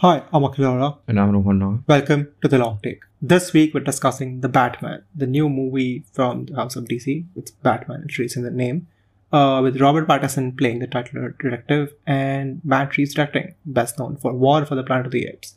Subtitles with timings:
[0.00, 0.98] Hi, I'm Akhil Arora.
[1.08, 1.82] And I'm Rohan Naahar.
[1.88, 3.00] Welcome to The Long Take.
[3.20, 7.24] This week we're discussing The Batman, the new movie from the House of DC.
[7.34, 8.86] It's Batman, it's in the name.
[9.32, 14.32] Uh, with Robert Pattinson playing the title detective and Matt Reeves directing, best known for
[14.32, 15.56] War for the Planet of the Apes.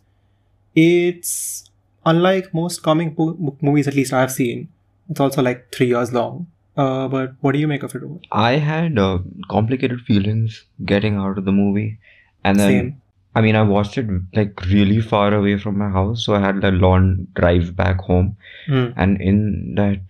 [0.74, 1.70] It's
[2.04, 4.70] unlike most comic book movies, at least I've seen.
[5.08, 6.48] It's also like three years long.
[6.76, 8.02] Uh, but what do you make of it?
[8.02, 8.20] All?
[8.32, 9.20] I had uh,
[9.52, 12.00] complicated feelings getting out of the movie,
[12.44, 13.01] and then Same.
[13.36, 16.64] I mean, I watched it like really far away from my house, so I had
[16.64, 18.36] a long drive back home.
[18.68, 18.94] Mm.
[18.98, 20.02] And in that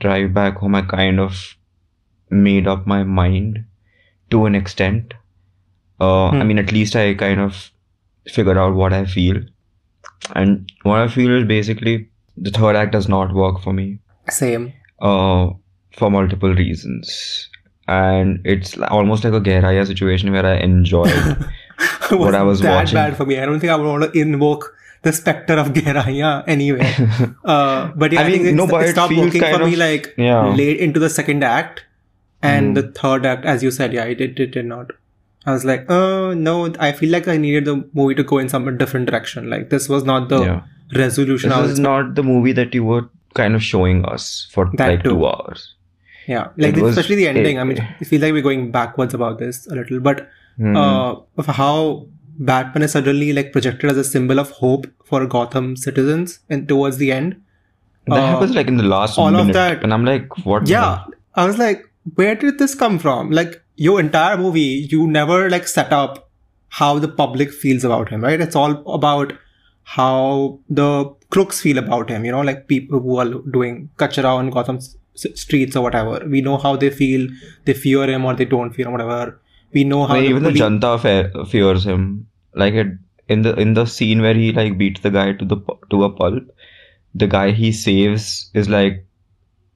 [0.00, 1.56] drive back home, I kind of
[2.30, 3.64] made up my mind
[4.30, 5.14] to an extent.
[6.00, 6.48] Uh, I Hmm.
[6.48, 7.70] mean, at least I kind of
[8.26, 9.40] figured out what I feel.
[10.34, 14.72] And what I feel is basically the third act does not work for me Same.
[15.00, 15.50] uh,
[15.92, 17.48] for multiple reasons.
[17.86, 21.12] And it's almost like a Gehraiyaan situation where I enjoyed
[22.10, 22.94] what I was that watching.
[22.94, 23.38] bad for me.
[23.38, 26.90] I don't think I would want to invoke the specter of Gehraiyaan anyway.
[27.44, 29.78] Uh, but yeah, I I, mean, think no, it stopped working for kind me of-
[29.78, 30.46] like yeah.
[30.54, 31.84] late into the second act,
[32.42, 32.74] and Hmm.
[32.74, 34.92] the third act, as you said, yeah, it did, it did not.
[35.46, 38.48] I was like, oh no, I feel like I needed the movie to go in
[38.48, 39.50] some different direction.
[39.50, 40.60] Like this was not the Yeah.
[40.94, 41.52] resolution.
[41.52, 43.02] I This was is not the movie that you were
[43.34, 45.10] kind of showing us for That like too.
[45.10, 45.74] two hours.
[46.26, 47.56] yeah, like the- was- especially the ending.
[47.56, 50.76] it- I mean, it feels like we're going backwards about this a little, but Hmm.
[50.76, 52.06] uh, of how
[52.38, 56.98] Batman is suddenly like projected as a symbol of hope for Gotham citizens and towards
[56.98, 57.34] the end.
[58.06, 60.68] that uh, happens like in the last all of that- and I'm like, what?
[60.68, 61.84] Yeah, I was like,
[62.20, 63.30] where did this come from?
[63.30, 66.18] Like your entire movie, you never like set up
[66.80, 68.40] how the public feels about him, right?
[68.40, 69.32] It's all about
[69.84, 70.88] how the
[71.30, 72.24] crooks feel about him.
[72.24, 74.78] You know, like people who are doing kachara on Gotham
[75.14, 76.24] streets or whatever.
[76.28, 77.28] We know how they feel.
[77.64, 79.40] They fear him or they don't fear him, whatever.
[79.74, 82.26] We know how Like, even the Janta fe- fears him.
[82.54, 82.86] Like it
[83.28, 85.56] in the in the scene where he like beats the guy to the
[85.90, 86.44] to a pulp,
[87.14, 89.04] the guy he saves is like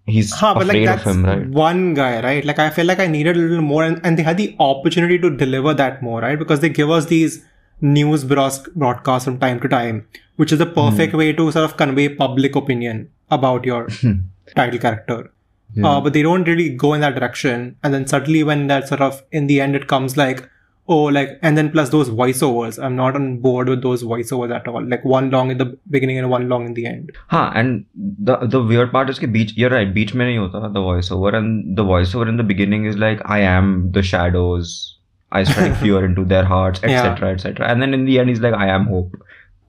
[0.06, 1.48] he's Huh, but like afraid that's of him, right?
[1.48, 2.44] one guy, right?
[2.44, 5.18] Like I feel like I needed a little more, and, and they had the opportunity
[5.18, 6.38] to deliver that more, right?
[6.38, 7.44] Because they give us these
[7.80, 11.18] news bros- broadcasts from time to time, which is the perfect Hmm.
[11.18, 13.88] way to sort of convey public opinion about your
[14.56, 15.32] title character
[15.74, 15.86] yeah.
[15.86, 17.76] uh, but they don't really go in that direction.
[17.82, 20.48] And then suddenly, when that sort of in the end, it comes like,
[20.88, 22.82] oh, like, and then plus those voiceovers.
[22.82, 24.86] I'm not on board with those voiceovers at all.
[24.86, 27.12] Like one long in the beginning and one long in the end.
[27.28, 27.52] Huh.
[27.54, 29.52] And the the weird part is that beach.
[29.56, 29.92] You're right.
[29.92, 33.40] Beach mein nahi hota the voiceover, and the voiceover in the beginning is like, I
[33.40, 34.96] am the shadows.
[35.30, 37.34] I strike fear into their hearts, etc., yeah.
[37.34, 37.68] etc.
[37.68, 39.14] And then in the end, he's like, I am hope.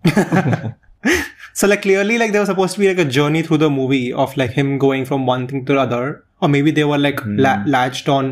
[1.59, 4.13] So like clearly like there was supposed to be like a journey through the movie
[4.25, 6.03] of like him going from one thing to the other,
[6.41, 7.37] or maybe they were like Hmm.
[7.45, 8.29] la- latched on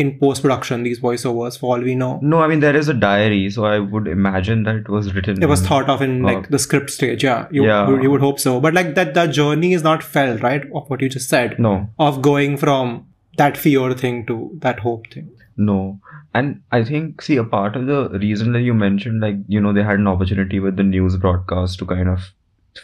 [0.00, 2.08] in post production these voiceovers for all we know.
[2.32, 5.42] no I mean there is a diary so I would imagine that it was written
[5.46, 7.46] It was thought of in like the script stage, yeah.
[7.50, 7.88] You, Yeah.
[8.02, 11.00] you would hope so, but like that that journey is not felt right of what
[11.06, 11.72] you just said no
[12.10, 12.92] of going from
[13.44, 15.30] that fear thing to that hope thing.
[15.56, 15.80] No.
[16.38, 19.72] And I think, see, a part of the reason that you mentioned, like, you know,
[19.72, 22.26] they had an opportunity with the news broadcast to kind of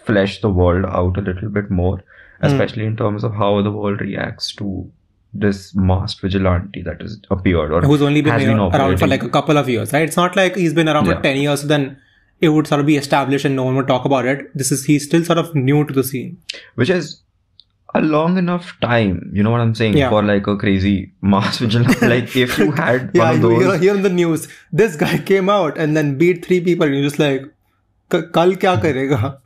[0.05, 2.03] flesh the world out a little bit more,
[2.41, 2.47] Hmm.
[2.47, 4.91] especially in terms of how the world reacts to
[5.33, 9.29] this masked vigilante that has appeared or Who's only been, has around, for like a
[9.29, 10.03] couple of years, right?
[10.03, 11.97] It's not like he's been around for ten years, so then
[12.41, 14.57] it would sort of be established and no one would talk about it.
[14.57, 16.39] This is he's still sort of new to the scene.
[16.77, 17.21] which is
[17.97, 20.11] a long enough time, you know what I'm saying, Yeah.
[20.11, 22.07] for like a crazy mass vigilante.
[22.07, 23.63] like, if you had Yeah, one of you those.
[23.63, 26.87] hear, hear in the news, this guy came out and then beat three people.
[26.87, 27.43] And you're just like,
[28.11, 29.39] "K- kal kya karega?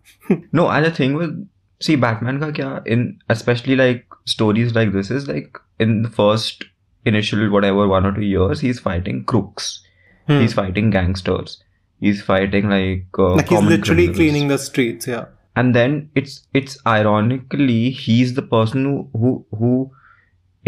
[0.53, 1.35] No, and the thing with
[1.81, 6.65] see Batman ka kya in especially like stories like this is like in the first
[7.05, 9.83] initial whatever one or two years he's fighting crooks,
[10.27, 10.41] Hmm.
[10.41, 11.63] he's fighting gangsters,
[12.01, 14.17] he's fighting like uh, like he's literally criminals.
[14.17, 15.07] cleaning the streets.
[15.17, 15.27] Yeah.
[15.61, 19.31] and then it's it's ironically he's the person who who
[19.61, 19.71] who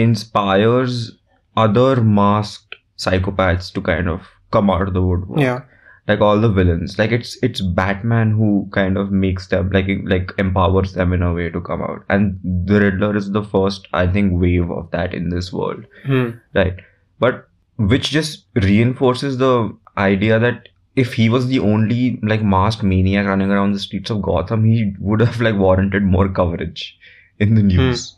[0.05, 1.13] inspires
[1.57, 4.21] other masked psychopaths to kind of
[4.51, 5.61] come out of the woodwork Yeah.
[6.11, 6.99] Like all the villains.
[6.99, 11.33] Like it's it's batman who kind of makes them like like empowers them in a
[11.33, 12.05] way to come out.
[12.09, 12.41] And
[12.71, 15.87] the riddler is the first i think wave of that in this world.
[16.05, 16.31] Hmm.
[16.55, 16.83] right.
[17.19, 17.47] But
[17.93, 19.55] which just reinforces the
[19.97, 24.23] idea that if he was the only like masked maniac running around the streets of
[24.23, 26.99] gotham he would have like warranted more coverage
[27.39, 28.17] in the news.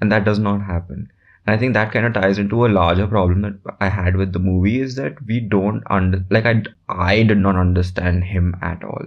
[0.00, 1.10] And that does not happen
[1.46, 4.32] and i think that kind of ties into a larger problem that i had with
[4.32, 6.54] the movie is that we don't under like i
[6.88, 9.04] i did not understand him at all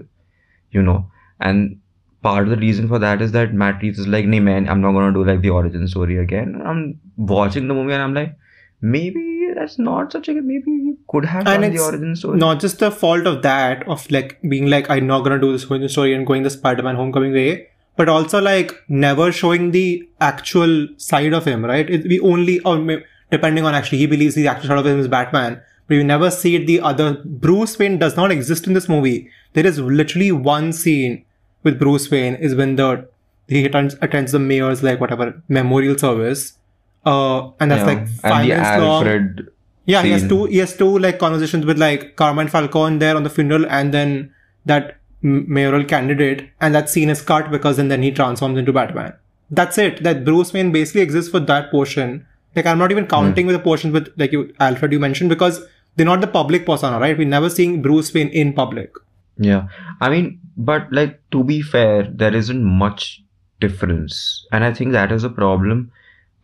[0.71, 1.09] you know?
[1.39, 1.79] And
[2.21, 4.81] part of the reason for that is that matt reeves is like nee man i'm
[4.81, 6.55] not gonna do like the origin story again.
[6.55, 8.35] And i'm watching the movie and i'm like
[8.81, 12.37] maybe that's not such a maybe you could have And done the origin story.
[12.37, 15.65] not just the fault of that of like being like i'm not gonna do this
[15.65, 20.87] origin story and going the spider-man homecoming way but also like never showing the actual
[20.97, 21.89] side of him right?
[21.89, 25.07] It, we only or depending on actually he believes the actual side of him is
[25.07, 26.67] batman but you never see it.
[26.67, 29.29] The other bruce wayne does not exist in this movie.
[29.53, 31.25] There is literally one scene
[31.63, 33.07] with bruce wayne is when the
[33.47, 36.57] he attends, attends the mayor's like whatever memorial service.
[37.05, 37.93] Uh and that's Yeah.
[37.93, 39.47] like five minutes long
[39.85, 40.43] yeah, he has two.
[40.45, 44.33] He has two like conversations with like Carmine Falcone there on the funeral, and then
[44.65, 44.97] that
[45.27, 49.13] mayoral candidate, and that scene is cut because and then he transforms into Batman.
[49.49, 50.03] That's it.
[50.03, 52.25] That Bruce Wayne basically exists for that portion.
[52.55, 55.61] Like I'm not even counting with the portions with like you Alfred you mentioned because
[55.95, 57.17] they're not the public persona, right?
[57.17, 58.91] We're never seeing Bruce Wayne in public.
[59.37, 59.67] Yeah,
[60.01, 63.23] I mean, but like to be fair, there isn't much
[63.59, 65.91] difference, and I think that is a problem.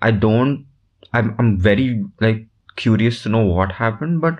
[0.01, 0.65] I don't.
[1.13, 2.45] I'm I'm very like
[2.75, 4.39] curious to know what happened, but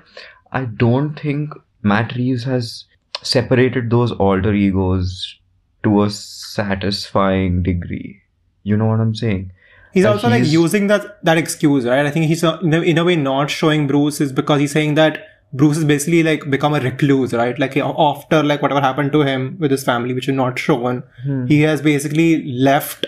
[0.52, 2.86] I don't think Matt Reeves has
[3.24, 5.40] separated those alter egos
[5.84, 8.22] to a satisfying degree.
[8.64, 9.52] You know what I'm saying?
[9.94, 12.06] He's Like, also like using that that excuse, right?
[12.06, 14.72] I think he's uh, in a, in a way not showing Bruce is because he's
[14.72, 17.60] saying that Bruce is basically like become a recluse, right?
[17.60, 21.04] Like after like whatever happened to him with his family, which is not shown,
[21.48, 23.06] he has basically left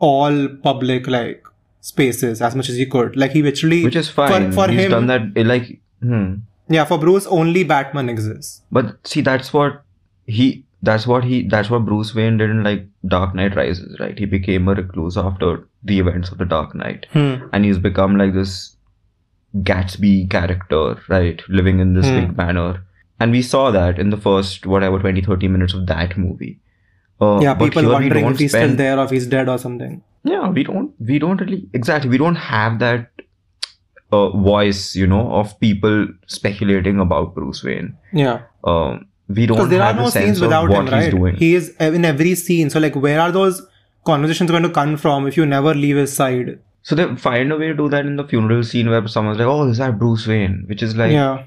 [0.00, 1.44] all public like
[1.80, 3.16] spaces as much as he could.
[3.16, 4.50] Like he literally, Which is fine.
[4.50, 4.90] for, for He's him.
[4.90, 5.46] done that.
[5.46, 6.34] Like, hmm.
[6.74, 8.62] Yeah, for Bruce, only Batman exists.
[8.72, 9.82] But see, that's what
[10.26, 10.64] he.
[10.88, 11.42] That's what he.
[11.54, 14.18] That's what Bruce Wayne did in like Dark Knight Rises, right?
[14.18, 17.34] He became a recluse after the events of the Dark Knight, Hmm.
[17.52, 18.54] and he's become like this
[19.56, 21.42] Gatsby character, right?
[21.48, 22.20] Living in this Hmm.
[22.20, 22.82] big manor,
[23.18, 26.58] and we saw that in the first whatever 20, 30 minutes of that movie.
[27.20, 29.98] Uh, Yeah, people wondering if he's spend- still there or if he's dead or something.
[30.30, 33.04] yeah we don't we don't really exactly we don't have that
[34.12, 38.40] uh, voice you know of people speculating about bruce wayne Yeah.
[38.64, 41.10] um we don't there are no a sense scenes of without what him, he's right?
[41.10, 42.68] doing He is in every scene.
[42.70, 43.60] So like, where are those
[44.04, 46.58] conversations going to come from if you never leave his side?
[46.82, 49.46] so they find a way to do that in the funeral scene where someone's like
[49.46, 51.42] oh is that bruce wayne which is like yeah.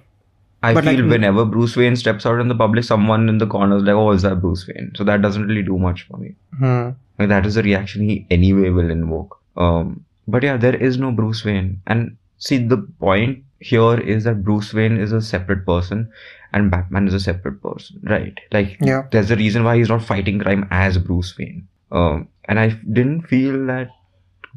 [0.62, 3.48] i But, feel like, whenever bruce wayne steps out in the public someone in the
[3.56, 6.18] corner is like oh is that bruce wayne so that doesn't really do much for
[6.26, 6.90] me Hmm.
[7.20, 9.40] Like that is a reaction he anyway will invoke.
[9.58, 11.82] Um, but yeah, there is no Bruce Wayne.
[11.86, 12.16] And
[12.48, 16.12] see, the point here is that Bruce Wayne is a separate person
[16.52, 18.38] and Batman is a separate person, right?
[18.52, 19.04] Like, Yeah.
[19.12, 21.68] there's a reason why he's not fighting crime as Bruce Wayne.
[21.92, 22.68] Um, and I
[23.00, 23.90] didn't feel that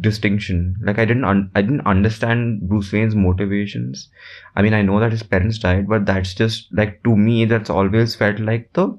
[0.00, 0.74] distinction.
[0.82, 4.08] Like, I didn't, un- I didn't understand Bruce Wayne's motivations.
[4.56, 7.70] I mean, I know that his parents died, but that's just like to me, that's
[7.70, 8.98] always felt like the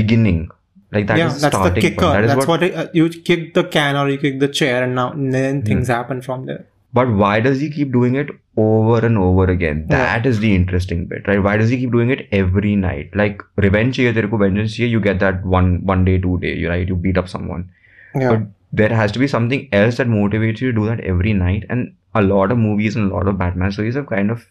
[0.00, 0.50] beginning.
[0.92, 2.00] Like that is yeah, that's the starting kicker.
[2.00, 2.12] point.
[2.14, 4.48] That is that's what what, it, uh, you kick the can or you kick the
[4.48, 6.66] chair, and now and then things happen from there.
[6.92, 9.86] But why does he keep doing it over and over again?
[9.88, 10.30] That yeah.
[10.30, 11.42] is the interesting bit, right?
[11.42, 13.14] Why does he keep doing it every night?
[13.14, 16.86] Like revenge here, vengeance here, you get that one one day, two day, right?
[16.86, 17.70] You beat up someone.
[18.14, 18.30] Yeah.
[18.30, 18.42] But
[18.72, 21.64] there has to be something else that motivates you to do that every night.
[21.68, 24.46] And a lot of movies and a lot of Batman stories have kind of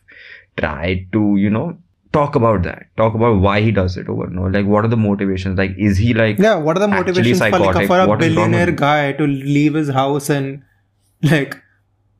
[0.58, 1.78] tried to, you know,
[2.12, 4.88] talk about that talk about why he does it over and over like what are
[4.88, 8.08] the motivations like is he like yeah what are the motivations for, like, for a
[8.08, 10.64] what billionaire guy to leave his house and
[11.22, 11.56] like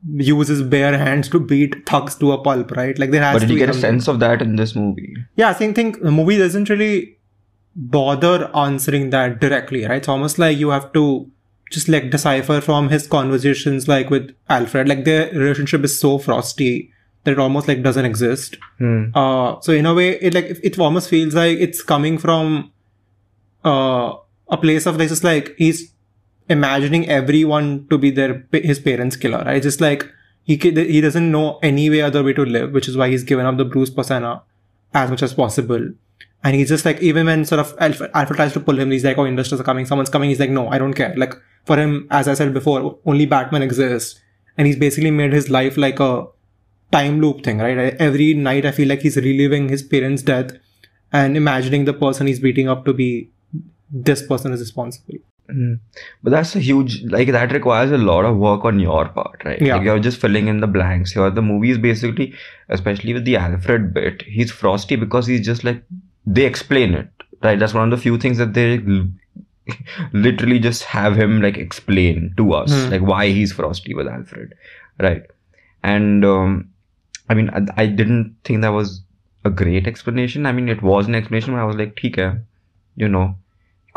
[0.08, 2.98] use his bare hands to beat thugs to a pulp, right?
[2.98, 5.14] Like there has But to you get a sense of that in this movie?
[5.36, 5.92] Yeah, same thing.
[5.92, 7.18] The movie doesn't really
[7.76, 9.96] bother answering that directly, right?
[9.96, 11.30] It's almost like you have to
[11.70, 14.88] just like decipher from his conversations, like with Alfred.
[14.88, 16.92] Like their relationship is so frosty
[17.24, 18.56] that it almost like doesn't exist.
[18.78, 19.10] Hmm.
[19.14, 22.72] Uh, so in a way, it like it almost feels like it's coming from
[23.64, 24.14] uh,
[24.48, 25.92] a place of this is like he's
[26.50, 29.42] imagining everyone to be their his parents' killer.
[29.46, 29.62] Right?
[29.62, 30.06] Just like
[30.42, 33.46] he he doesn't know any way other way to live, which is why he's given
[33.46, 34.42] up the Bruce persona
[34.92, 35.90] as much as possible.
[36.42, 39.04] And he's just like even when sort of Alfred, Alfred tries to pull him, he's
[39.04, 41.76] like, "Oh, investors are coming, someone's coming." He's like, "No, I don't care." Like for
[41.76, 44.20] him, as I said before, only Batman exists,
[44.56, 46.26] and he's basically made his life like a
[46.92, 47.94] time loop thing, right?
[48.08, 50.52] Every night I feel like he's reliving his parents' death
[51.12, 53.30] and imagining the person he's beating up to be
[53.90, 55.18] this person is responsible.
[55.54, 55.78] Mm.
[56.22, 59.60] But that's a huge like that requires a lot of work on your part, right?
[59.60, 59.76] Yeah.
[59.76, 61.30] Like you're just filling in the blanks here.
[61.30, 62.34] The movie is basically,
[62.68, 65.82] especially with the Alfred bit, he's frosty because he's just like
[66.26, 67.08] they explain it,
[67.42, 67.58] right?
[67.58, 68.78] That's one of the few things that they
[70.12, 72.90] literally just have him like explain to us, mm.
[72.90, 74.54] like why he's frosty with Alfred,
[74.98, 75.22] right?
[75.82, 76.70] And um,
[77.28, 79.02] I mean, I, I didn't think that was
[79.44, 80.46] a great explanation.
[80.46, 82.32] I mean, it was an explanation, but I was like, okay,
[82.96, 83.36] you know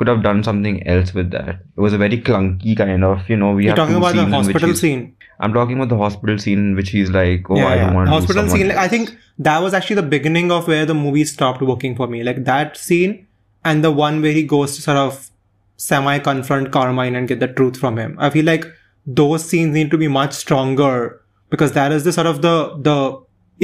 [0.04, 1.50] could have done something else with that.
[1.78, 4.34] It was a very clunky kind of, you know, we You're talking about the scenes
[4.34, 5.16] in which hospital scene.
[5.40, 8.50] I'm talking about the hospital scene which he's like, "Oh, I don't want to hospital
[8.50, 8.68] scene.
[8.68, 12.08] Like, I think that was actually the beginning of where the movie stopped working for
[12.08, 12.22] me.
[12.24, 13.28] Like that scene
[13.64, 15.32] and the one where he goes to sort of
[15.78, 18.18] semi confront Carmine and get the truth from him.
[18.20, 18.66] I feel like
[19.06, 22.56] those scenes need to be much stronger because that is the sort of the
[22.92, 23.00] the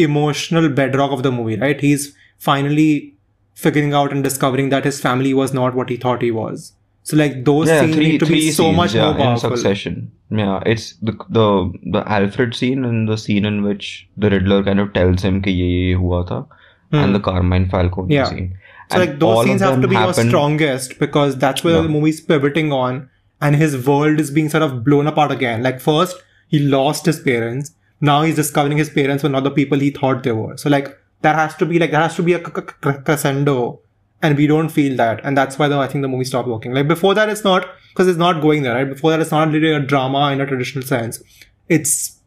[0.10, 1.79] emotional bedrock of the movie, right?
[1.89, 3.15] He's finally
[3.53, 6.74] figuring out and discovering that his family was not what he thought he was.
[7.03, 9.51] So like those yeah, scenes three, need to be scenes, so much yeah, more powerful.
[9.51, 10.12] In succession.
[10.29, 14.79] Yeah, it's the, the the Alfred scene and the scene in which the Riddler kind
[14.79, 16.46] of tells him ki ye, ye hua tha,
[16.91, 16.98] hmm.
[16.98, 18.25] and the Carmine Falcone yeah.
[18.25, 18.58] scene.
[18.91, 20.25] So and like those scenes have to be happen...
[20.25, 21.82] your strongest because that's where yeah.
[21.82, 23.10] the movie's pivoting on
[23.41, 25.63] and his world is being sort of blown apart again.
[25.63, 29.79] Like first he lost his parents, now he's discovering his parents were not the people
[29.79, 30.58] he thought they were.
[30.58, 33.80] So like that has to be like that has to be a crescendo
[34.22, 36.74] and we don't feel that and that's why the, I think the movie stopped working.
[36.74, 38.90] Like before that it's not because it's not going there, right?
[38.90, 41.22] Before that it's not really a drama in a traditional sense.
[41.68, 42.20] It's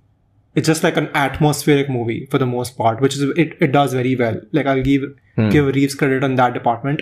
[0.54, 3.92] it's just like an atmospheric movie for the most part, which is it, it does
[3.94, 4.40] very well.
[4.52, 5.04] Like I'll give
[5.36, 5.48] Hmm.
[5.48, 7.00] give Reeves credit on that department.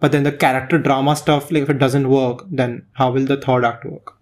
[0.00, 3.38] But then the character drama stuff, like if it doesn't work, then how will the
[3.38, 4.12] third act work?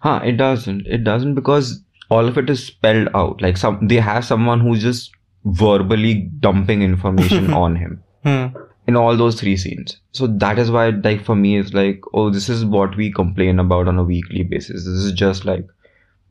[0.00, 0.86] Huh, it doesn't.
[0.86, 1.80] It doesn't because
[2.10, 3.42] all of it is spelled out.
[3.42, 5.10] Like some they have someone who's just
[5.44, 8.46] verbally dumping information on him Hmm.
[8.86, 10.00] in all those three scenes.
[10.12, 13.58] So that is why like for me it's like, oh, this is what we complain
[13.58, 14.84] about on a weekly basis.
[14.84, 15.66] This is just like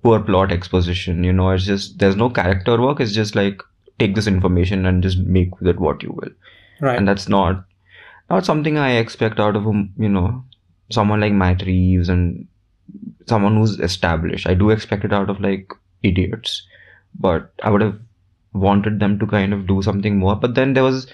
[0.03, 3.61] poor plot exposition, you know, it's just there's no character work, it's just like
[3.99, 6.29] take this information and just make with it what you will.
[6.81, 6.97] Right.
[6.97, 7.63] And that's not
[8.29, 10.43] not something I expect out of a you know
[10.91, 12.47] someone like Matt Reeves and
[13.27, 14.47] someone who's established.
[14.47, 15.71] I do expect it out of like
[16.03, 16.61] idiots,
[17.19, 17.97] but I would have
[18.53, 20.35] wanted them to kind of do something more.
[20.35, 21.07] But then there was,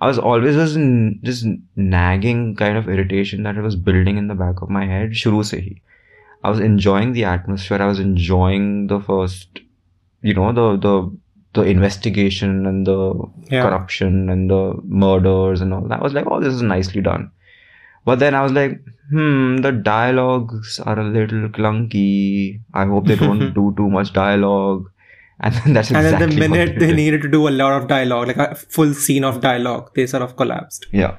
[0.00, 0.74] I was always this,
[1.22, 1.44] this
[1.76, 5.10] nagging kind of irritation that I was building in the back of my head.
[5.10, 5.80] Shuru se hi.
[6.44, 7.82] I was enjoying the atmosphere.
[7.82, 9.60] I was enjoying the first,
[10.22, 11.16] you know, the the
[11.54, 13.14] the investigation and the
[13.50, 13.62] Yeah.
[13.62, 16.00] corruption and the murders and all that.
[16.00, 17.30] I was like, oh, this is nicely done.
[18.04, 22.60] But then I was like, hmm, the dialogues are a little clunky.
[22.74, 24.90] I hope they don't do too much dialogue.
[25.38, 27.88] And then that's and exactly then the minute they needed to do a lot of
[27.88, 30.86] dialogue, like a full scene of dialogue, they sort of collapsed.
[30.92, 31.18] Yeah.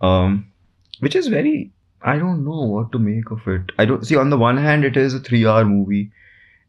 [0.00, 0.52] Um,
[1.00, 3.72] which is very, I don't know what to make of it.
[3.78, 6.12] I don't see, on the one hand, it is a three hour movie.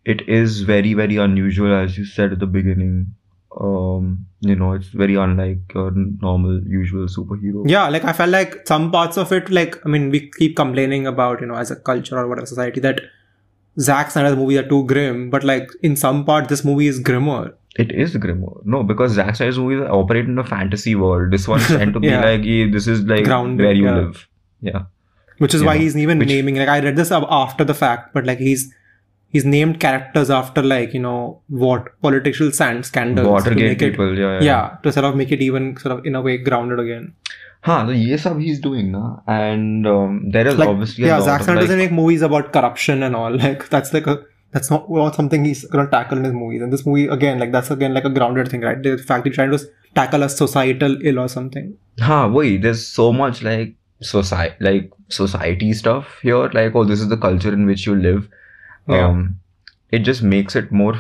[0.04, 3.14] It is very, very unusual, as you said at the beginning.
[3.60, 7.64] Um, you know, it's very unlike your normal, usual superhero.
[7.68, 11.08] Yeah, like I felt like some parts of it, like I mean, we keep complaining
[11.08, 13.02] about, you know, as a culture or whatever society that
[13.80, 17.56] Zack Snyder's movies are too grim, but like in some part, this movie is grimmer.
[17.76, 18.54] It is grimmer.
[18.66, 21.32] No, because Zack Snyder's movies operate in a fantasy world.
[21.32, 22.24] This one's tend to be Yeah.
[22.26, 23.96] like, eh, this is like Grounded, where you yeah.
[23.96, 24.28] live.
[24.62, 24.84] Yeah.
[25.38, 28.26] which is why he's even Which- naming like i read this after the fact but
[28.30, 28.62] like he's
[29.36, 33.92] he's named characters after like you know what political sand scandals to Watergate make it-
[33.92, 34.18] people.
[34.18, 34.44] Yeah, yeah.
[34.48, 37.14] yeah to sort of make it even sort of in a way grounded again
[37.62, 39.18] Huh, the ye he's doing, na?
[39.28, 43.04] And um, there is like, obviously yeah, Zack Snyder like, doesn't make movies about corruption
[43.04, 43.36] and all.
[43.38, 46.62] Like that's like a that's not, not something he's gonna tackle in his movies.
[46.62, 48.82] And this movie again, like that's again like a grounded thing, right?
[48.82, 49.60] The fact he's trying to
[49.96, 51.78] tackle a societal ill or something.
[52.00, 56.50] Huh, wait, there's so much like society like society stuff here.
[56.50, 58.30] Like, oh, this is the culture in which you live.
[58.88, 59.08] Yeah.
[59.08, 59.40] Um,
[59.92, 60.96] it just makes it more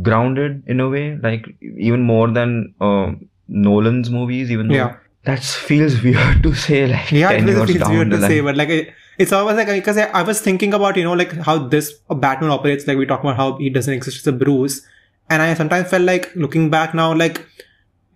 [0.00, 3.12] grounded in a way, like even more than uh,
[3.46, 4.74] Nolan's movies, even though.
[4.74, 8.10] Yeah that feels weird to say like yeah 10 it feels, years feels down weird
[8.10, 8.30] to line.
[8.30, 11.12] say but like it, it's always like because I, I was thinking about you know
[11.12, 14.32] like how this batman operates like we talk about how he doesn't exist as a
[14.32, 14.84] bruce
[15.30, 17.46] and i sometimes felt like looking back now like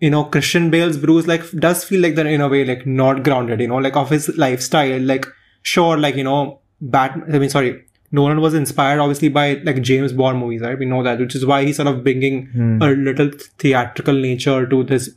[0.01, 3.23] you know christian bale's bruce like does feel like that in a way like not
[3.23, 5.25] grounded you know like of his lifestyle like
[5.61, 10.13] sure like you know batman i mean sorry Nolan was inspired obviously by like James
[10.13, 10.79] Bond movies, right?
[10.79, 12.81] We know that, which is why he's sort of bringing Hmm.
[12.81, 15.09] a little theatrical nature to this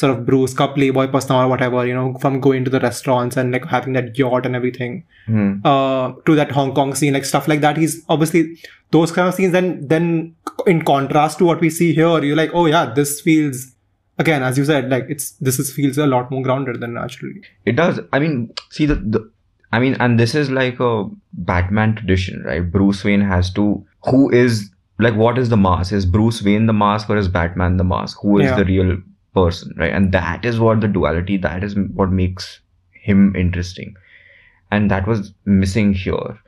[0.00, 3.36] sort of Bruce Cup playboy persona or whatever, you know, from going to the restaurants
[3.36, 5.48] and like having that yacht and everything, Hmm.
[5.70, 7.76] uh, to that Hong Kong scene, like stuff like that.
[7.84, 8.42] He's obviously
[8.98, 9.52] those kind of scenes.
[9.52, 10.06] Then, then
[10.66, 13.66] in contrast to what we see here, you're like, oh yeah, this feels
[14.26, 17.40] again, as you said, like it's this is feels a lot more grounded than naturally.
[17.66, 18.00] It does.
[18.12, 19.30] I mean, see the, the
[19.72, 20.92] I mean, and this is like a
[21.50, 22.64] Batman tradition, right?
[22.78, 25.92] Bruce Wayne has to who is like what is the mask?
[25.92, 28.18] Is Bruce Wayne the mask or is Batman the mask?
[28.22, 28.56] Who is Yeah.
[28.56, 28.96] the real
[29.34, 29.92] person, right?
[29.92, 32.60] And that is what the duality, that is what makes
[32.92, 33.94] him interesting.
[34.70, 36.38] And that was missing here.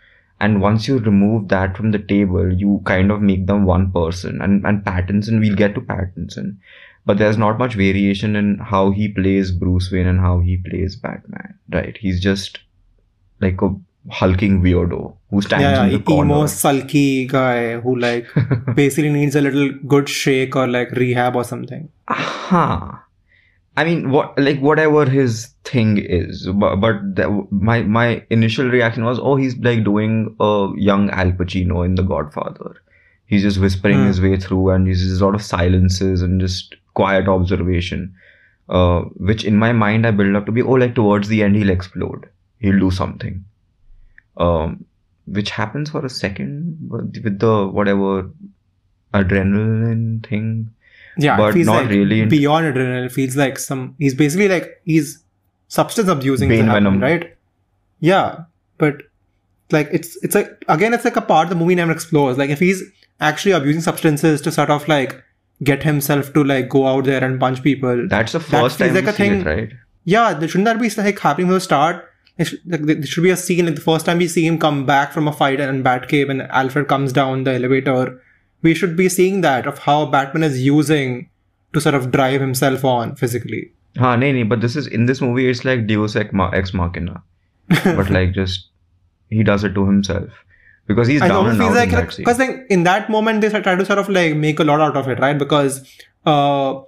[0.40, 4.40] And once you remove that from the table, you kind of make them one person.
[4.40, 6.56] And and Pattinson, we'll get to Pattinson.
[7.06, 10.96] But there's not much variation in how he plays Bruce Wayne and how he plays
[10.96, 11.96] Batman, right?
[11.96, 12.60] He's just
[13.40, 13.74] like a
[14.08, 16.34] hulking weirdo who stands yeah, in the yeah corner.
[16.34, 18.26] emo sulky guy who like
[18.74, 21.88] basically needs a little good shake or like rehab or something.
[22.08, 22.92] Huh.
[23.76, 29.04] I mean, what like whatever his thing is, but, but the, my my initial reaction
[29.04, 32.74] was, oh, he's like doing a young Al Pacino in The Godfather.
[33.26, 34.06] He's just whispering Hmm.
[34.06, 38.12] his way through, and uses a lot of silences and just quiet observation.
[38.68, 41.56] Uh, which in my mind I build up to be, oh, like towards the end
[41.56, 42.28] he'll explode,
[42.58, 43.44] he'll do something.
[44.40, 44.84] Um,
[45.26, 48.30] which happens for a second with the whatever
[49.14, 50.70] adrenaline thing.
[51.16, 53.06] Yeah, But not like really into- beyond adrenaline.
[53.06, 53.94] It feels like some.
[53.98, 55.22] He's basically like he's
[55.68, 56.48] substance abusing.
[56.48, 57.00] Bane happen, venom.
[57.00, 57.36] right?
[58.00, 58.44] Yeah,
[58.78, 59.02] but
[59.70, 62.38] like it's it's like again it's like a part the movie never explores.
[62.38, 62.82] Like if he's
[63.20, 65.22] actually abusing substances to sort of like
[65.62, 68.06] get himself to like go out there and punch people.
[68.08, 69.72] That's the first feels time like a see thing- it, right?
[70.04, 72.06] yeah, shouldn't that be like happening from the start?
[72.40, 74.86] It should, there should be a scene like the first time we see him come
[74.86, 78.22] back from a fight in Batcave and Alfred comes down the elevator.
[78.62, 81.28] We should be seeing that of how Batman is using
[81.74, 83.72] to sort of drive himself on physically.
[83.98, 85.48] Ha, nee, nee, but this is in this movie.
[85.50, 87.22] It's like Deus Ex, Ma- Ex Machina,
[87.84, 88.68] but like just
[89.28, 90.30] he does it to himself
[90.86, 92.24] because he's I down and out like in that scene.
[92.24, 94.96] because like in that moment they try to sort of like make a lot out
[94.96, 95.36] of it, right?
[95.36, 95.82] Because
[96.24, 96.80] uh,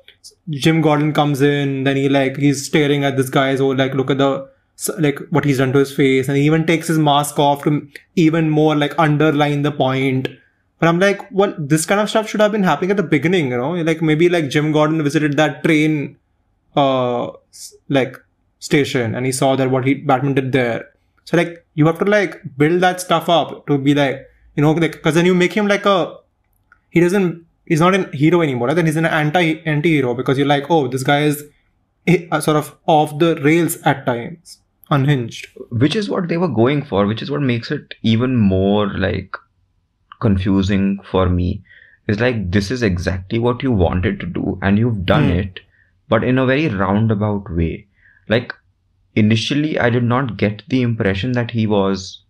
[0.50, 4.10] Jim Gordon comes in, then he like he's staring at this guy's oh like look
[4.10, 4.50] at the
[4.98, 7.88] like what he's done to his face, and he even takes his mask off to
[8.16, 10.28] even more like underline the point.
[10.78, 13.50] But I'm like, well, this kind of stuff should have been happening at the beginning,
[13.50, 13.72] you know?
[13.72, 16.16] Like maybe like Jim Gordon visited that train,
[16.74, 17.30] uh,
[17.88, 18.16] like
[18.58, 20.88] station, and he saw that what he Batman did there.
[21.24, 24.72] So like you have to like build that stuff up to be like you know
[24.72, 26.16] like because then you make him like a
[26.90, 28.68] he doesn't he's not a hero anymore.
[28.68, 28.74] Right?
[28.74, 31.44] Then he's an anti anti hero because you're like oh this guy is
[32.06, 34.58] eh, uh, sort of off the rails at times,
[34.92, 35.46] unhinged.
[35.82, 39.36] which is what they were going for, which is what makes it even more like
[40.20, 41.62] confusing for me.
[42.08, 45.38] It's like this is exactly what you wanted to do, and you've done Hmm.
[45.44, 45.60] it,
[46.08, 47.86] but in a very roundabout way.
[48.28, 48.54] Like
[49.14, 52.22] initially, I did not get the impression that he was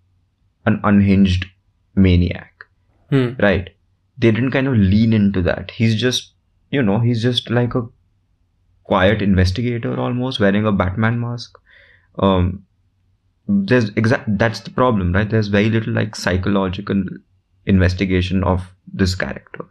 [0.67, 1.47] an unhinged
[1.95, 2.49] maniac.
[3.11, 3.31] Hmm.
[3.45, 3.69] right
[4.19, 6.33] they didn't kind of lean into that he's just
[6.71, 7.83] you know he's just like a
[8.85, 11.59] quiet investigator almost wearing a batman mask
[12.19, 12.65] um,
[13.49, 15.29] there's exact that's the problem right?
[15.29, 17.03] There's very little like psychological
[17.67, 19.65] investigation of this character.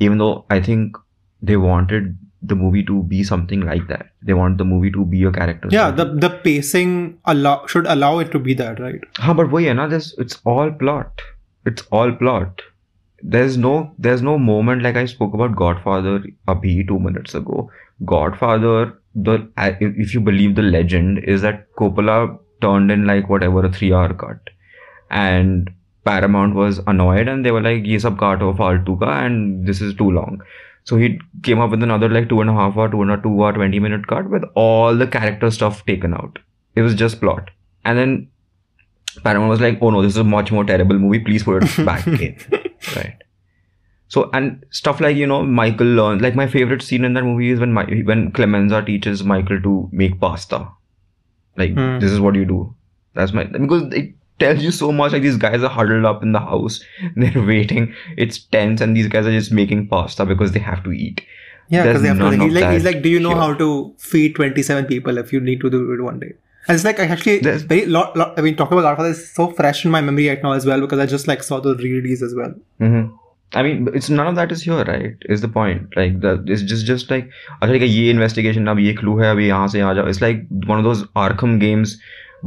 [0.00, 0.96] Even though i think
[1.42, 4.06] they wanted the movie to be something like that.
[4.22, 5.68] They want the movie to be a character.
[5.70, 9.00] Yeah the the pacing allow should allow it to be that right?
[9.16, 11.22] How but wo another it's all plot.
[11.64, 12.62] It's all plot.
[13.22, 17.70] There's no there's no moment like i spoke about godfather A B 2 minutes ago.
[18.04, 23.72] Godfather the if you believe the legend is that Coppola turned in like whatever a
[23.72, 24.38] three hour cut,
[25.10, 25.70] and
[26.04, 29.94] Paramount was annoyed and they were like, "Ye sab cut of altuka and this is
[29.94, 30.40] too long."
[30.84, 33.16] So he came up with another like two and a half hour, two and a
[33.18, 36.38] two hour, twenty minute cut with all the character stuff taken out.
[36.76, 37.50] It was just plot,
[37.84, 38.28] and then
[39.22, 41.20] Paramount was like, "Oh no, this is a much more terrible movie.
[41.20, 42.36] Please put it back in."
[42.96, 43.16] right.
[44.08, 47.50] So, and stuff like, you know, Michael learns, like my favorite scene in that movie
[47.50, 50.66] is when my, when Clemenza teaches Michael to make pasta.
[51.56, 51.98] Like, Hmm.
[51.98, 52.74] this is what you do.
[53.14, 55.12] That's my, because it tells you so much.
[55.12, 56.80] Like, these guys are huddled up in the house.
[57.16, 57.94] They're waiting.
[58.16, 61.20] It's tense, and these guys are just making pasta because they have to eat.
[61.68, 62.30] Yeah, because they have to.
[62.30, 63.38] he's like, he's like, do you know here.
[63.38, 66.32] how to feed twenty-seven people if you need to do it one day?
[66.66, 68.38] And it's like I actually There's- very lot, lot.
[68.38, 70.80] I mean, talking about Godfather is so fresh in my memory right now as well
[70.80, 72.54] because I just like saw the re-release as well.
[72.80, 73.14] Mm-hmm.
[73.55, 75.25] I mean, it's none of that is here, right?
[75.29, 75.95] Is the point?
[75.95, 77.27] Like the it's just just like
[77.61, 80.07] अच्छा ठीक है ये investigation अब ये clue है अभी यहाँ से यहाँ जाओ.
[80.13, 80.39] It's like
[80.71, 81.93] one of those Arkham games.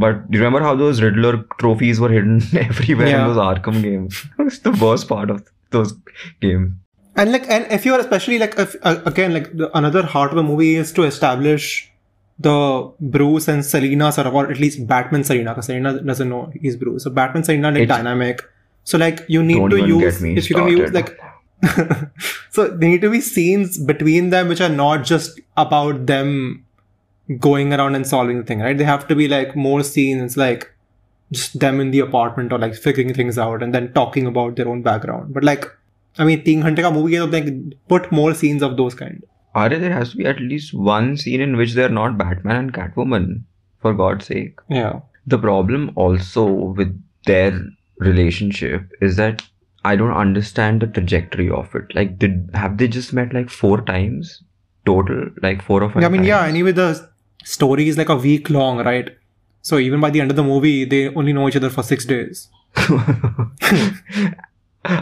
[0.04, 3.20] But do you remember how those Riddler trophies were hidden everywhere Yeah.
[3.20, 4.18] in those Arkham games?
[4.46, 5.44] it's the worst part of
[5.76, 5.94] those
[6.40, 6.72] games.
[7.22, 10.36] And like, and if you're especially like, if, uh, again, like the, another heart of
[10.36, 11.90] the movie is to establish
[12.38, 12.56] the
[13.00, 16.76] Bruce and Selina sort of, or at least Batman Selina, because Selina doesn't know he's
[16.76, 17.04] Bruce.
[17.04, 18.42] So Batman Selina like It's- dynamic.
[18.83, 21.19] so like you need Don't to use if you can use like
[22.49, 26.65] so there need to be scenes between them which are not just about them
[27.39, 28.77] going around and solving the thing, right?
[28.77, 30.73] They have to be like more scenes like
[31.31, 34.67] just them in the apartment or like figuring things out and then talking about their
[34.67, 35.33] own background.
[35.33, 35.65] But like
[36.17, 37.47] I mean Teen Hunter ka movie like
[37.87, 39.23] put more scenes of those kind.
[39.53, 42.73] Are there has to be at least one scene in which they're not Batman and
[42.73, 43.43] Catwoman,
[43.81, 44.59] for God's sake.
[44.69, 45.01] Yeah.
[45.27, 47.59] The problem also with their
[48.00, 49.42] relationship is that
[49.84, 51.94] I don't understand the trajectory of it.
[51.94, 54.42] Like, did have they just met like four times
[54.84, 55.28] total?
[55.42, 56.04] Like four or five?
[56.04, 56.38] I mean, yeah.
[56.40, 56.50] times?
[56.50, 57.08] Anyway, the
[57.44, 59.10] story is like a week long, right?
[59.62, 62.04] So even by the end of the movie, they only know each other for six
[62.04, 62.48] days.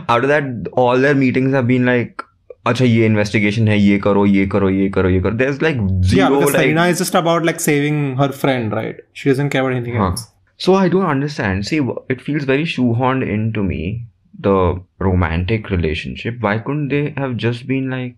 [0.08, 2.22] Out of that, all their meetings have been like,
[2.66, 6.02] अच्छा ये investigation है ये करो ये करो ये करो ये करो there's like yeah,
[6.02, 9.02] zero because like Serena is just about like saving her friend, right?
[9.12, 10.06] She doesn't care about anything Huh.
[10.06, 10.22] else.
[10.59, 11.65] so I don't understand.
[11.65, 14.05] See, it feels very shoehorned into me
[14.39, 16.39] the romantic relationship.
[16.41, 18.15] Why couldn't they have just been like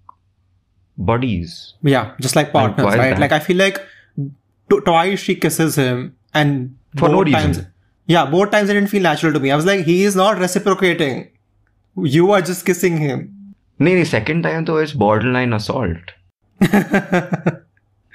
[0.97, 1.73] buddies?
[1.84, 3.10] Yeah, just like partners, is right?
[3.12, 3.19] that?
[3.19, 3.80] Like I feel like
[4.69, 7.54] t- twice she kisses him, and For no both reason.
[7.54, 7.62] Times,
[8.08, 9.51] yeah, both times it didn't feel natural to me.
[9.51, 11.30] I was like, he is not reciprocating.
[11.95, 13.54] You are just kissing him.
[13.80, 15.97] No, the second time though it's borderline assault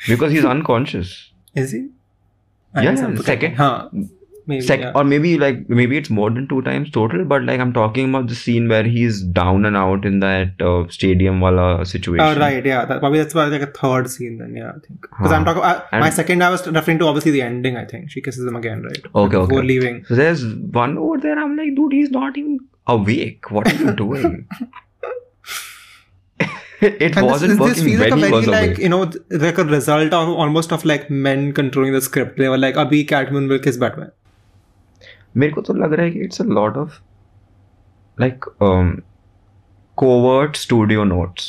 [0.09, 1.33] because he's unconscious.
[1.55, 1.89] is he?
[2.75, 3.89] I Yeah, second- Huh.
[4.49, 4.61] Maybe.
[4.61, 4.93] Sec- yeah.
[4.95, 8.29] or maybe like maybe it's more than two times total, but like I'm talking about
[8.29, 12.25] the scene where he's down and out in that uh, stadium wala situation.
[12.25, 12.85] Oh, right, yeah.
[12.85, 15.01] That, probably that's why like a third scene then, yeah, I think.
[15.01, 18.11] Because I'm talking, I, my second, I was referring to obviously the ending, I think.
[18.11, 19.05] She kisses him again, right?
[19.15, 19.67] Okay, Before okay.
[19.67, 20.05] leaving.
[20.05, 21.39] So there's one over there.
[21.39, 23.51] I'm like, dude, he's not even awake.
[23.51, 24.47] What are you doing?
[26.81, 30.13] it And wasn't this, working this feels like was like you know like a result
[30.13, 32.39] of almost of like men controlling the script.
[32.39, 34.13] They were like, "Abhi Catwoman will kiss Batman."
[35.38, 37.00] मेरे को तो लग रहा है कि it's a lot of
[38.24, 38.90] like um
[40.02, 41.48] covert studio notes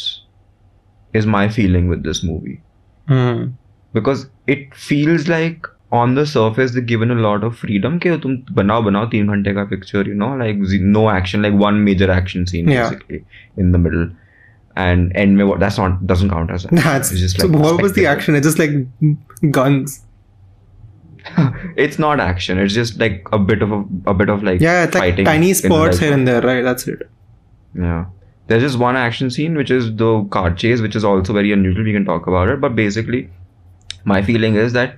[1.20, 2.56] is my feeling with this movie
[3.98, 5.68] because it feels like
[6.00, 9.52] on the surface they're given a lot of freedom कि तुम बनाओ बनाओ तीन घंटे
[9.58, 12.88] का picture you know like z- no action like one major action scene Yeah.
[12.90, 13.20] basically
[13.64, 14.06] in the middle
[14.84, 16.82] and end में what that's not doesn't count as action.
[16.84, 17.46] That's It's just so.
[17.48, 18.12] like What was the spectacle.
[18.12, 18.38] action?
[18.40, 19.98] It's just like guns.
[21.77, 22.57] it's not action.
[22.57, 25.53] It's just like a bit of a, a bit of like yeah, it's like tiny
[25.53, 26.61] spots here and there, right?
[26.61, 27.09] That's it.
[27.73, 28.05] Yeah.
[28.47, 31.83] There's just one action scene, which is the car chase, which is also very unusual.
[31.83, 33.29] We can talk about it, but basically,
[34.05, 34.97] my feeling is that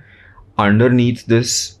[0.56, 1.78] underneath this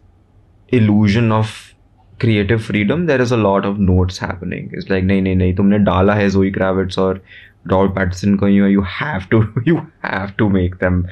[0.68, 1.74] illusion of
[2.18, 4.70] creative freedom, there is a lot of notes happening.
[4.72, 7.20] It's like, no, no, nahi, tumne dala hai Zoe Kravitz or
[7.64, 11.08] Robert Pattinson you, you have to, you have to make them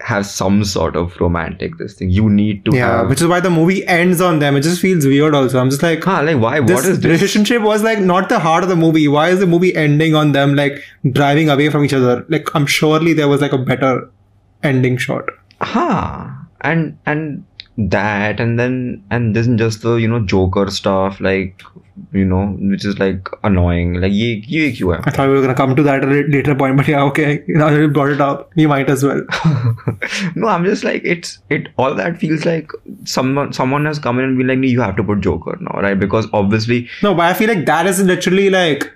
[0.00, 2.10] have some sort of romantic this thing.
[2.10, 3.08] You need to Yeah, have.
[3.08, 4.56] which is why the movie ends on them.
[4.56, 5.34] It just feels weird.
[5.34, 6.60] Also, I'm just like, Huh, like why?
[6.60, 7.04] what is this?
[7.04, 9.08] relationship was like not the heart of the movie.
[9.08, 10.82] Why is the movie ending on them like
[11.12, 12.24] driving away from each other?
[12.28, 14.10] Like, I'm surely there was like a better
[14.62, 15.24] ending shot.
[15.60, 16.28] huh
[16.60, 17.44] and and
[17.78, 21.62] that and then and then just the you know joker stuff like
[22.12, 25.54] you know which is like annoying like ye ye kyun I thought we were gonna
[25.54, 27.44] come to that at a later point, but yeah, okay.
[27.48, 29.22] Now that you brought it up, you might as well.
[30.34, 32.70] no i'm just like it's it all that feels like
[33.04, 35.98] someone someone has come in and been like you have to put joker now right
[35.98, 38.92] because obviously No, but I feel like that is literally like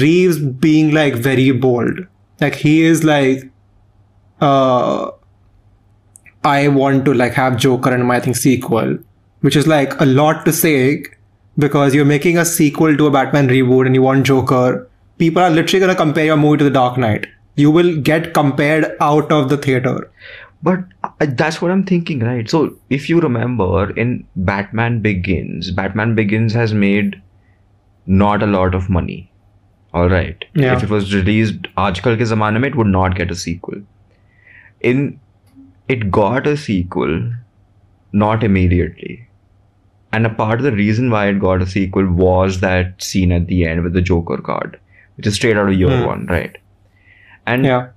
[0.00, 2.00] Reeves being like very bold.
[2.40, 3.48] Like he is like,
[4.40, 5.10] uh,
[6.45, 8.97] I want to like have Joker in my I think sequel,
[9.41, 11.03] which is like a lot to say
[11.57, 14.89] because you're making a sequel to a Batman reboot and you want Joker.
[15.17, 17.27] People are literally gonna compare your movie to The Dark Knight.
[17.55, 20.11] You will get compared out of the theater.
[20.63, 22.49] But uh, that's what I'm thinking, right?
[22.49, 27.21] So if you remember in Batman Begins, Batman Begins has made
[28.05, 29.31] not a lot of money.
[29.93, 30.43] All right.
[30.55, 30.75] Yeah.
[30.75, 33.81] If it was released आजकल के ज़माने में, it would not get a sequel.
[34.81, 35.19] In
[35.88, 37.32] it got a sequel,
[38.12, 39.26] not immediately.
[40.12, 43.46] And a part of the reason why it got a sequel was that scene at
[43.48, 44.78] the end with the Joker card,
[45.16, 46.06] which is straight out of year Hmm.
[46.06, 46.56] one, right?
[47.46, 47.88] And Yeah.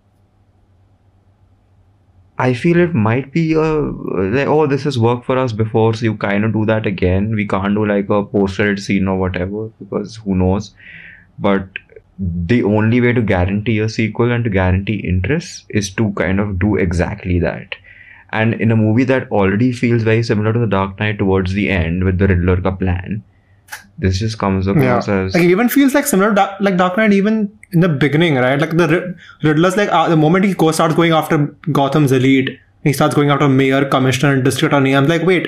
[2.37, 6.05] I feel it might be a like oh this has worked for us before so
[6.05, 7.35] you kind of do that again.
[7.35, 10.73] We can't do like a post credit scene or whatever because who knows.
[11.37, 11.67] But
[12.19, 16.59] the only way to guarantee a sequel and to guarantee interest is to kind of
[16.59, 17.75] do exactly that.
[18.31, 21.69] And in a movie that already feels very similar to The Dark Knight towards the
[21.69, 23.23] end with the Riddler ka plan,
[23.97, 24.73] this just comes Yeah.
[24.73, 28.35] across as Like it even feels like similar like Dark Knight even in the beginning,
[28.35, 28.59] right?
[28.59, 31.37] Like the Riddler's like uh, the moment he goes starts going after
[31.71, 34.95] Gotham's elite, he starts going after mayor, commissioner, and district attorney.
[34.95, 35.47] I'm like, wait,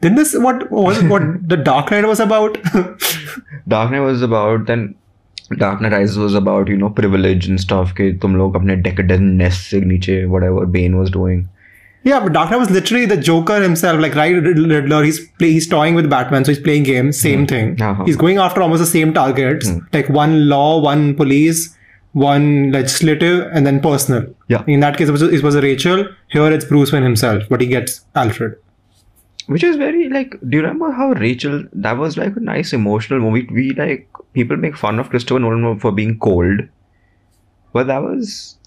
[0.00, 2.58] didn't this what was what the Dark Knight was about?
[3.68, 4.94] Dark Knight was about then
[5.57, 9.59] Dark Knight Rises was about you know privilege and stuff कि तुम लोग अपने decadentness
[9.71, 11.43] से नीचे whatever Bane was doing
[12.05, 13.99] yeah, but Dark Knight was literally the Joker himself.
[13.99, 17.19] Like right, Riddler, he's play, he's toying with Batman, so he's playing games.
[17.19, 17.81] Same thing.
[17.81, 18.05] Uh-huh.
[18.05, 21.75] He's going after almost the same targets, like one law, one police,
[22.11, 24.27] one legislative, and then personal.
[24.49, 24.63] Yeah.
[24.67, 26.07] In that case, it was, it was a Rachel.
[26.29, 28.55] Here, it's Bruce Wayne himself, but he gets Alfred.
[29.50, 33.18] which is very like do you remember how rachel that was like a nice emotional
[33.18, 33.48] movie?
[33.52, 36.60] We like people make fun of christopher nolan for being cold.
[37.72, 38.58] But that was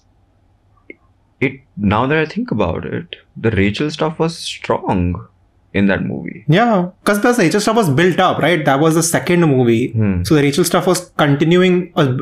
[1.40, 5.26] it now that i think about it the rachel stuff was strong
[5.72, 6.44] in that movie.
[6.48, 8.64] Yeah because the rachel stuff was built up right?
[8.64, 9.92] That was the second movie.
[9.92, 10.22] Hmm.
[10.22, 12.12] so the rachel stuff was continuing uh,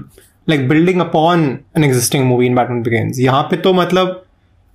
[0.47, 3.19] like building upon an existing movie in batman begins.
[3.19, 3.61] Yeah pe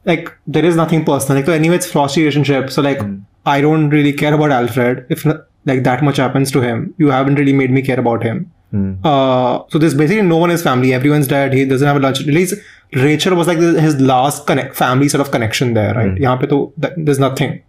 [0.04, 1.38] like there is nothing personal.
[1.38, 2.69] Like so anyway it's frosty relationship.
[2.69, 3.17] So like hmm.
[3.56, 5.06] I don't really care about Alfred.
[5.10, 8.52] If like that much happens to him, you haven't really made me care about him.
[8.74, 9.00] Mm.
[9.04, 10.94] Uh, so there's basically no one in his family.
[10.94, 11.54] Everyone's dead.
[11.54, 12.20] He doesn't have a lunch.
[12.22, 12.56] At least
[12.94, 16.16] Rachel was like his last connect, family sort of connection there, right?
[16.16, 16.40] Mm.
[16.42, 16.48] Pe
[16.82, 17.62] th- there's nothing.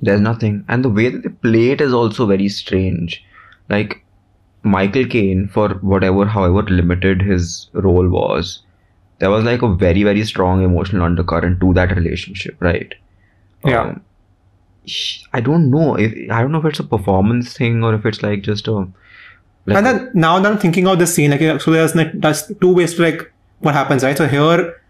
[0.00, 0.64] There's nothing.
[0.68, 3.24] And the way that they play it is also very strange.
[3.68, 4.04] Like
[4.62, 8.62] Michael Caine, for whatever, however limited his role was,
[9.18, 12.94] there was like a very, very strong emotional undercurrent to that relationship, right?
[13.64, 13.82] Yeah.
[13.82, 14.02] Um,
[15.32, 18.22] I don't know if I don't know if it's a performance thing or if it's
[18.22, 18.72] like just a
[19.66, 22.52] like and then now that I'm thinking of this scene, like so there's like there's
[22.60, 24.16] two ways to like what happens, right?
[24.16, 24.80] So here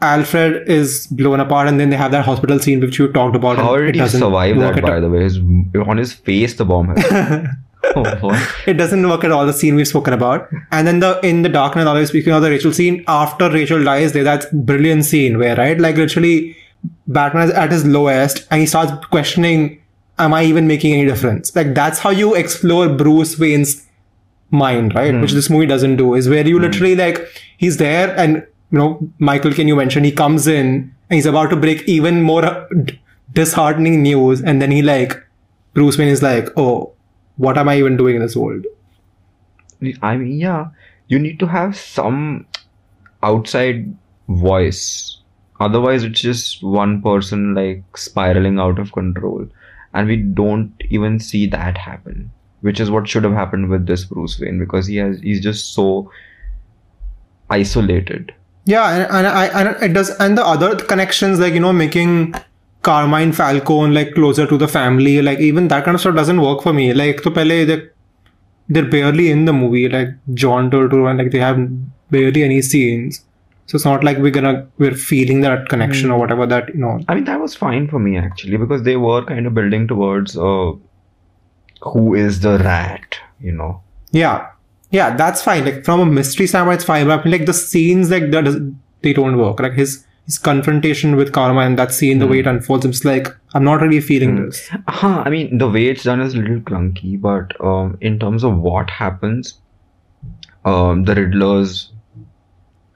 [0.00, 3.56] Alfred is blown apart and then they have that hospital scene which you talked about.
[3.56, 4.80] how did it he doesn't survive that?
[4.80, 5.00] By all.
[5.00, 5.38] the way, his,
[5.86, 7.46] on his face the bomb has.
[7.96, 8.54] oh.
[8.66, 10.48] It doesn't work at all, the scene we've spoken about.
[10.70, 14.12] And then the in the darkness, always speaking of the Rachel scene, after Rachel dies,
[14.12, 16.56] there's that brilliant scene where, right, like literally
[17.06, 19.82] Batman is at his lowest and he starts questioning,
[20.18, 21.54] Am I even making any difference?
[21.56, 23.86] Like that's how you explore Bruce Wayne's
[24.50, 25.18] mind, right?
[25.18, 29.10] Which this movie doesn't do, is where you literally like he's there and you know,
[29.18, 30.66] Michael Caine you mention he comes in
[31.08, 32.66] and he's about to break even more uh,
[33.32, 35.14] disheartening news, and then he like
[35.74, 36.92] Bruce Wayne is like, Oh,
[37.36, 38.66] what am I even doing in this world?
[40.02, 40.68] I mean, yeah,
[41.08, 42.46] you need to have some
[43.22, 43.96] outside
[44.28, 45.19] voice.
[45.60, 49.46] Otherwise, it's just one person like spiraling out of control.
[49.92, 52.30] And we don't even see that happen,
[52.62, 55.74] which is what should have happened with this Bruce Wayne because he has he's just
[55.74, 56.10] so
[57.50, 58.32] isolated.
[58.64, 62.34] Yeah, and, and I and it does and the other connections like you know making
[62.82, 66.62] Carmine Falcone like closer to the family like even that kind of stuff doesn't work
[66.62, 66.94] for me.
[66.94, 67.88] Like to pehle they
[68.68, 71.58] they're barely in the movie like John Turturro and like they have
[72.10, 73.24] barely any scenes.
[73.70, 76.98] So it's not like we're gonna we're feeling that connection or whatever that you know.
[77.08, 80.36] I mean, that was fine for me actually because they were kind of building towards
[80.36, 80.72] uh,
[81.82, 83.80] who is the rat, you know.
[84.10, 84.48] Yeah,
[84.90, 85.64] yeah, that's fine.
[85.64, 87.06] Like from a mystery standpoint, it's fine.
[87.06, 89.60] But I mean, like the scenes like that, they don't work.
[89.60, 93.28] Like his his confrontation with Carmine and that scene, the way it unfolds, it's like
[93.54, 94.68] I'm not really feeling this.
[94.88, 98.42] Huh, I mean, the way it's done is a little clunky, but um, in terms
[98.42, 99.60] of what happens,
[100.64, 101.92] um, the Riddler's,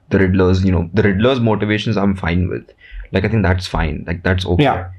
[0.09, 2.69] the Riddler's, you know, the Riddler's motivations, I'm fine with.
[3.11, 4.03] Like, I think that's fine.
[4.07, 4.63] Like, that's okay.
[4.63, 4.91] Yeah.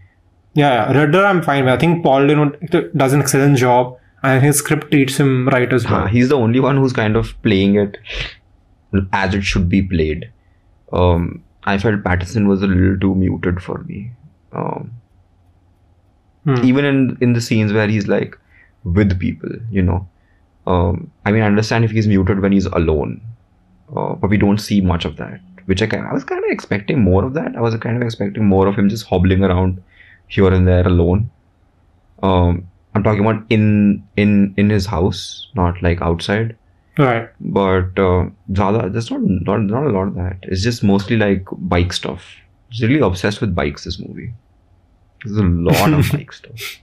[0.55, 0.99] Yeah, yeah.
[1.01, 1.75] Riddler, I'm fine with.
[1.75, 2.51] I think Paul Dano
[2.97, 6.07] does an excellent job, and his script treats him right as well.
[6.07, 7.99] he's the only one who's kind of playing it
[9.13, 10.31] as it should be played.
[10.93, 14.13] Um, I felt Pattinson was a little too muted for me.
[14.53, 14.93] Um,
[16.45, 16.65] Hmm.
[16.65, 18.39] even in in the scenes where he's like
[18.85, 20.09] with people you know
[20.69, 23.21] um i mean i understand if he's muted when he's alone
[23.95, 27.01] uh, but we don't see much of that which i i was kind of expecting
[27.01, 29.83] more of that i was kind of expecting more of him just hobbling around
[30.29, 31.29] here and there alone
[32.23, 36.57] um i'm talking about in in in his house not like outside
[36.99, 37.29] Right.
[37.41, 38.25] but uh,
[38.57, 40.39] Zada, there's not, not not a lot of that.
[40.45, 42.25] It's just mostly like bike stuff.
[42.71, 43.85] He's really obsessed with bikes.
[43.85, 44.33] This movie.
[45.23, 46.79] There's a lot of bike stuff.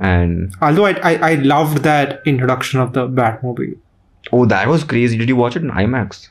[0.00, 3.78] And Although I, I I loved that introduction of the Batmobile.
[4.32, 5.16] Oh, that was crazy.
[5.16, 6.28] Did you watch it in IMAX?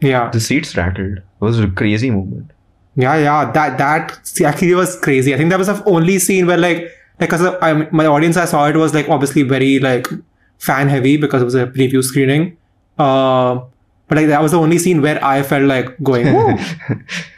[0.00, 0.30] Yeah.
[0.30, 1.18] The seats rattled.
[1.18, 2.50] It was a crazy moment.
[2.96, 5.32] Yeah, yeah, that that actually was crazy.
[5.32, 8.46] I think that was the only scene where like like because I my audience I
[8.46, 10.08] saw it was like obviously very like
[10.58, 12.56] fan heavy because it was a preview screening.
[12.98, 13.60] Uh,
[14.08, 16.58] but like that was the only scene where I felt like going.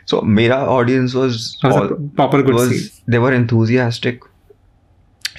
[0.05, 2.69] So Mera audience was, was all, proper good scene.
[2.71, 4.21] was they were enthusiastic.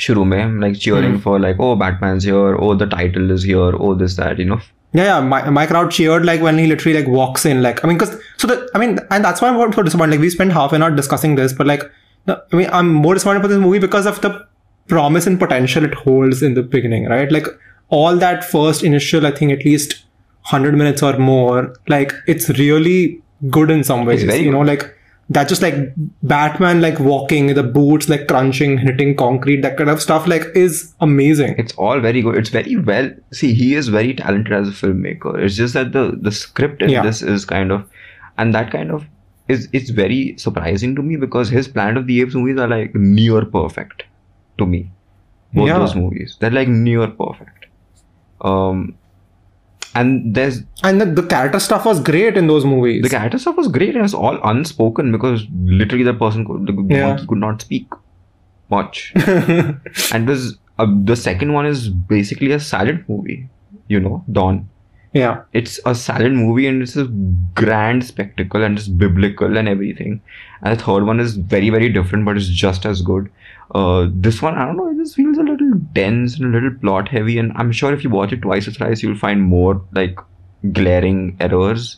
[0.06, 1.22] शुरू में like cheering Hmm.
[1.22, 4.60] for like oh Batman's here oh the title is here oh this that you know
[4.96, 5.24] Yeah, yeah.
[5.30, 7.58] My, my crowd cheered like when he literally like walks in.
[7.64, 8.12] Like I mean, because
[8.42, 10.14] so the I mean, and that's why I'm so disappointed.
[10.14, 11.82] Like we spent half an hour discussing this, but like
[12.30, 14.30] the, I mean, I'm more disappointed for this movie because of the
[14.94, 17.34] promise and potential it holds in the beginning, right?
[17.38, 17.50] Like
[17.98, 19.94] all that first initial, I think at least
[20.54, 21.60] hundred minutes or more,
[21.96, 22.98] like it's really
[23.58, 24.24] good in some ways.
[24.32, 24.72] very you know, good.
[24.74, 24.88] like
[25.29, 25.75] that just like
[26.21, 30.43] Batman like walking, in the boots like crunching, hitting concrete, that kind of stuff like
[30.55, 31.55] is amazing.
[31.57, 35.37] it's all very good it's very well see he is very talented as a filmmaker
[35.39, 37.03] it's just that the the script in Yeah.
[37.03, 37.89] this is kind of
[38.37, 39.05] and that kind of
[39.47, 42.93] is it's very surprising to me because his planet of the apes movies are like
[42.95, 44.03] near perfect
[44.57, 44.81] to me
[45.53, 45.79] both Yeah.
[45.79, 47.67] those movies they're like near perfect
[48.41, 48.95] um
[49.95, 53.03] and there's And the, the character stuff was great in those movies.
[53.03, 56.73] the character stuff was great and it's all unspoken because literally the person could, the
[56.95, 57.07] Yeah.
[57.07, 57.87] monkey could not speak
[58.69, 59.13] much
[60.11, 63.47] and was uh, the second one is basically a silent movie
[63.87, 64.67] you know dawn
[65.13, 65.41] yeah.
[65.53, 67.05] it's a silent movie and it's a
[67.61, 70.19] grand spectacle and it's biblical and everything
[70.61, 73.29] and the third one is very very different but it's just as good
[73.75, 76.77] uh, this one i don't know it just feels a little dense and a little
[76.79, 79.81] plot heavy and i'm sure if you watch it twice or thrice you'll find more
[79.93, 80.17] like
[80.71, 81.97] glaring errors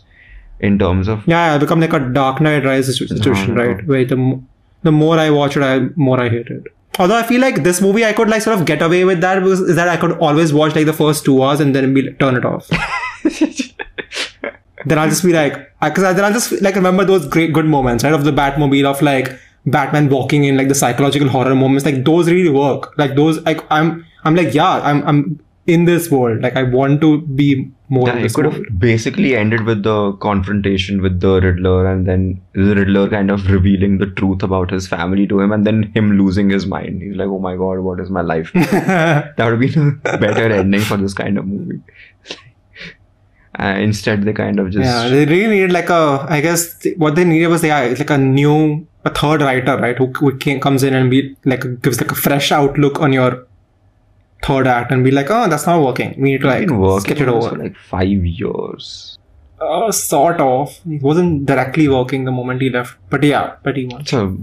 [0.60, 3.68] in terms of Yeah, it become like a Dark Knight Rise situation, No, no.
[3.74, 3.86] right?
[3.88, 4.42] Where the
[4.84, 6.64] the more I watch it, I more I hate it.
[6.98, 9.42] Although I feel like this movie, I could like sort of get away with that
[9.42, 12.14] because is that I could always watch like the first two hours and then be
[12.14, 12.68] turn it off.
[14.86, 18.04] then I'll just be like, because then I'll just like remember those great good moments,
[18.04, 18.14] right?
[18.14, 22.30] Of the Batmobile, of like Batman walking in, like the psychological horror moments, like those
[22.30, 22.98] really work.
[22.98, 26.42] Like those, like I'm, I'm like, yeah, I'm, I'm in this world.
[26.42, 28.56] Like I want to be more Yeah, it could world.
[28.66, 33.46] have basically ended with the confrontation with the Riddler, and then the Riddler kind of
[33.50, 37.02] revealing the truth about his family to him, and then him losing his mind.
[37.02, 40.52] He's like, "Oh my god, what is my life?" that would have been a better
[40.52, 41.82] ending for this kind of movie.
[43.58, 46.26] Uh, instead, they kind of just Yeah, they really needed like a.
[46.30, 49.98] I guess th- what they needed was yeah, like a new, a third writer, right?
[49.98, 53.48] Who, who can, comes in and be like gives like a fresh outlook on your
[54.46, 56.14] third act and be like, oh, that's not working.
[56.22, 57.50] We need to like sketch it over.
[57.50, 58.08] for like five
[58.42, 59.18] years.
[59.60, 60.80] uh, sort of.
[60.88, 64.02] It wasn't directly working the moment he left, but yeah, pretty much.
[64.02, 64.36] It's a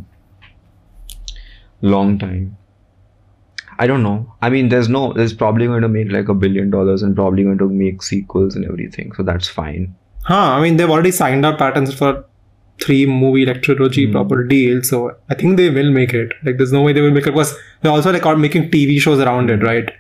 [1.81, 2.57] long time.
[3.79, 4.33] I don't know.
[4.43, 5.13] I mean, there's no.
[5.13, 8.55] There's probably going to make like a billion dollars and probably going to make sequels
[8.55, 9.13] and everything.
[9.13, 9.95] So that's fine.
[10.25, 10.35] Huh?
[10.57, 12.25] I mean, they've already signed up Pattinson for
[12.83, 14.13] three movie like trilogy Hmm.
[14.13, 16.33] proper deal, so I think they will make it.
[16.45, 18.99] Like, there's no way they will make it because they're also like are making TV
[19.01, 19.91] shows around it, right?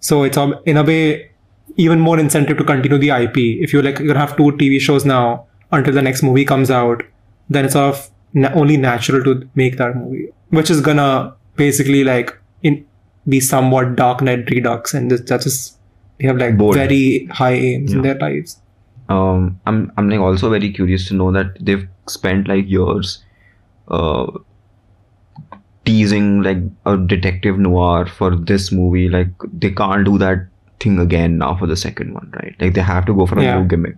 [0.00, 1.30] So it's in a way
[1.76, 3.36] even more incentive to continue the IP.
[3.66, 6.70] If you like, you're gonna have two TV shows now until the next movie comes
[6.70, 7.02] out,
[7.48, 12.02] then it's sort of na- only natural to make that movie, which is gonna basically
[12.04, 12.84] like in
[13.28, 15.78] be somewhat Dark Knight Redux, and this, that's just
[16.18, 16.74] they have like Bold.
[16.74, 18.58] very high aims in their lives.
[19.12, 21.80] um i'm i'm like also very curious to know that they've
[22.12, 23.22] spent like years
[23.88, 24.26] uh
[25.84, 30.46] teasing like a detective noir for this movie like they can't do that
[30.78, 32.54] thing again now for the second one right?
[32.60, 33.58] Like they have to go for a Yeah.
[33.58, 33.96] new gimmick.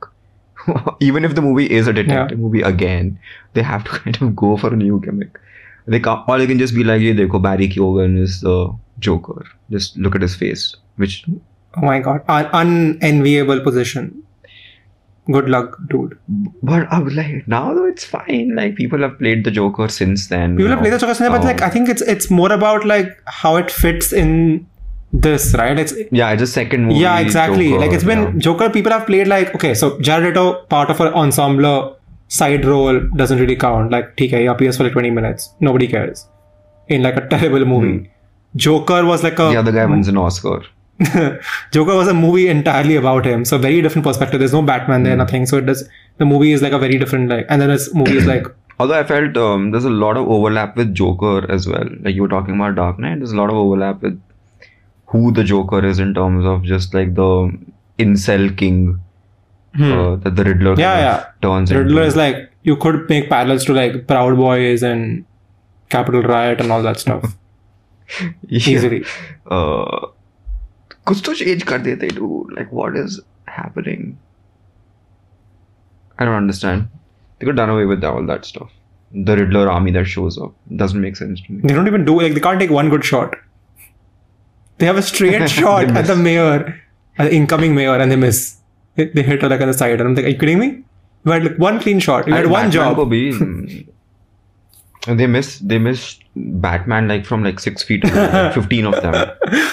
[1.00, 3.18] Even if the movie is a detective movie again
[3.54, 5.38] they have to kind of go for a new gimmick.
[5.86, 9.44] They can't or they can just be like yeah dekho barry keoghan is the joker.
[9.70, 11.24] Just look at his face which
[11.74, 14.22] Oh my god, an unenviable position.
[15.30, 16.18] Good luck, dude.
[16.62, 18.54] But I was like, now though it's fine.
[18.56, 20.56] Like people have played the Joker since then.
[20.56, 22.84] People have played the Joker cinema, but like Um, I think it's it's more about
[22.84, 24.66] like how it fits in
[25.12, 25.78] this, right?
[25.78, 27.00] It's yeah, it's a second movie.
[27.00, 27.68] yeah, exactly.
[27.68, 28.32] Joker, like it's been yeah.
[28.48, 28.68] Joker.
[28.70, 33.38] People have played like okay, so Jared Leto part of an ensemble side role doesn't
[33.38, 33.92] really count.
[33.92, 36.26] Like TK he appears for like twenty minutes, nobody cares.
[36.88, 38.10] In like a terrible movie,
[38.56, 40.62] Joker was like a the other guy wins an Oscar.
[41.72, 44.38] Joker was a movie entirely about him, so very different perspective.
[44.40, 45.04] There's no Batman Hmm.
[45.04, 45.46] there, nothing.
[45.46, 45.88] So it does.
[46.18, 48.46] The movie is like a very different like, and then this movie is like
[48.80, 51.88] Although I felt um, there's a lot of overlap with Joker as well.
[52.00, 54.20] Like you were talking about Dark Knight, there's a lot of overlap with
[55.06, 57.52] who the Joker is in terms of just like the
[57.98, 58.98] incel king
[59.80, 60.80] uh, that the Riddler Hmm.
[60.80, 61.24] Yeah, yeah.
[61.42, 62.08] turns Riddler into.
[62.08, 65.24] is like you could make parallels to like Proud Boys and
[65.90, 67.36] Capitol Riot and all that stuff
[68.20, 68.68] Yeah.
[68.70, 69.04] easily.
[69.50, 70.06] uh,
[71.05, 72.53] कुछ तो change कर देते dude.
[72.59, 74.17] Like what is happening?
[76.19, 76.87] I don't understand.
[77.39, 78.71] They could done away with all that stuff.
[79.27, 81.61] The Riddler army that shows up doesn't make sense to me.
[81.63, 83.35] They don't even do like they can't take one good shot.
[84.79, 86.79] They have a straight shot at the mayor,
[87.17, 88.57] at the incoming mayor, and they miss.
[88.95, 90.83] They, they hit her like on the side, and I'm like, are you kidding me?
[91.25, 92.27] You had like one clean shot.
[92.27, 93.87] You had And one Batman job.
[95.06, 99.30] they miss they miss Batman like from like six feet away, like fifteen of them.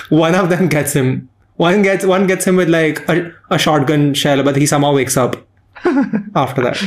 [0.10, 1.30] one of them gets him.
[1.58, 5.18] One gets one gets him with like a, a shotgun shell, but he somehow wakes
[5.18, 5.36] up
[6.36, 6.78] after that.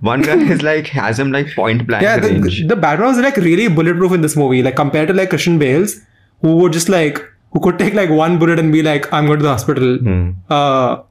[0.00, 2.66] One guy is like has him like point blank Yeah, the, range.
[2.66, 6.00] the Batman was like really bulletproof in this movie, like compared to like Christian Bale's,
[6.40, 9.38] who would just like who could take like one bullet and be like, "I'm going
[9.38, 10.30] to the hospital." Hmm.
[10.48, 11.02] Uh,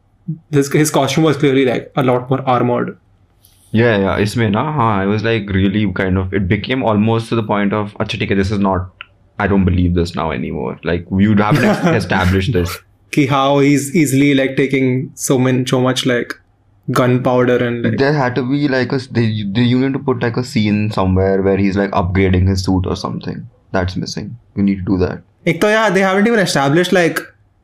[0.52, 2.98] his his costume was clearly like a lot more armored
[3.72, 7.38] yeah yeah isme na ha i was like really kind of it became almost to
[7.40, 9.08] the point of acha this is not
[9.44, 10.80] i don't believe this now anymore.
[10.84, 12.78] Like you have to established this.
[13.16, 16.36] Ki how he's easily like taking so many so much like
[17.00, 20.22] gunpowder and like there had to be like a they, they you need to put
[20.28, 23.42] like a scene somewhere where he's like upgrading his suit or something.
[23.72, 24.32] That's missing.
[24.56, 25.22] You need to do that.
[25.46, 27.22] Ek to yeah they haven't even established like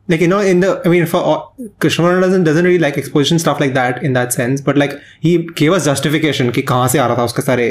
[0.08, 3.60] like you know in the i mean for krishna doesn't doesn't really like exposition stuff
[3.60, 7.08] like that in that sense but like he gave us justification ki kahan se aa
[7.12, 7.68] raha tha uska sare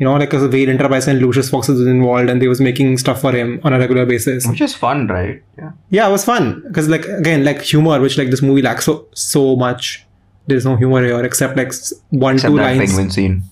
[0.00, 3.32] you know like Enterprise and Lucius Fox was involved and they was making stuff for
[3.32, 4.46] him on a regular basis.
[4.46, 5.42] Which is fun right?
[5.58, 5.72] Yeah.
[5.90, 6.62] Yeah it was fun.
[6.66, 10.06] Because like again like humor which like this movie lacks so so much.
[10.46, 11.74] There's no humor here except like
[12.08, 12.78] one except two lines.
[12.78, 13.42] penguin scene.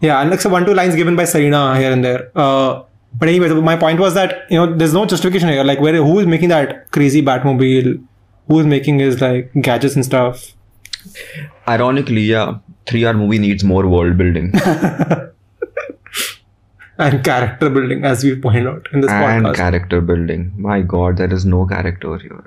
[0.00, 2.30] Yeah and like so one two lines given by Selina here and there.
[2.36, 2.84] Uh
[3.18, 5.64] but anyway, my point was that you know there's no justification here.
[5.64, 8.02] Like, where who is making that crazy Batmobile?
[8.48, 10.52] Who is making his like gadgets and stuff?
[11.68, 14.52] Ironically, yeah, three-hour movie needs more world building
[16.98, 19.56] And character building, as we point out in this and podcast.
[19.56, 20.52] character building.
[20.56, 22.44] My God, there is no character here.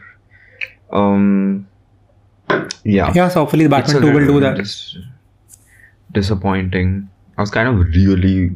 [0.91, 1.67] Um,
[2.84, 3.11] yeah.
[3.13, 4.57] yeah, so hopefully Batman 2 will do that.
[4.57, 4.97] dis-
[6.11, 7.07] disappointing.
[7.38, 8.55] I was kind of really,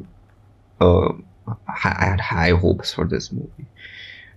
[0.82, 1.09] uh,
[1.47, 3.65] I had high hopes for this movie,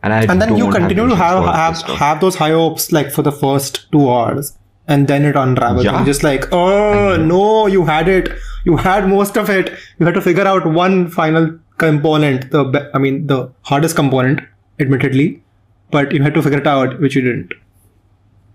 [0.03, 3.23] and I and then you continue to have have, have those high hopes like for
[3.23, 4.57] the first two hours
[4.89, 5.97] and then it unravels Yeah.
[5.97, 8.29] and just like oh no you had it.
[8.65, 9.73] You had most of it.
[9.99, 14.41] You had to figure out one final component the i mean the hardest component
[14.81, 15.43] admittedly
[15.91, 17.53] but you had to figure it out which you didn't.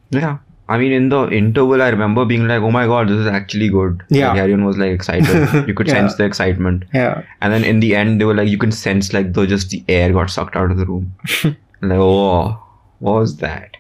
[0.10, 0.38] Yeah.
[0.74, 3.70] I mean, in the interval, I remember being like, "Oh my god, this is actually
[3.76, 4.30] good." Yeah.
[4.30, 5.68] Like, everyone was like excited.
[5.72, 5.96] You could Yeah.
[6.00, 9.12] sense the excitement, yeah and then in the end, they were like, you can sense
[9.18, 11.12] like the just the air got sucked out of the room.
[11.44, 12.58] like, oh,
[13.00, 13.78] what was that?